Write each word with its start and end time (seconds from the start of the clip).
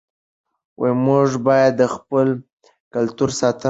موږ 1.05 1.29
باید 1.47 1.73
د 1.81 1.83
خپل 1.95 2.27
کلتور 2.93 3.29
ساتنه 3.39 3.55
وکړو. 3.55 3.59